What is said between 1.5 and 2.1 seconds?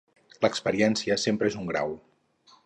és un grau.